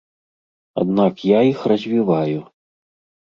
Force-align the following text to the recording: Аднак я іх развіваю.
Аднак 0.83 1.13
я 1.31 1.39
іх 1.51 1.59
развіваю. 1.73 2.39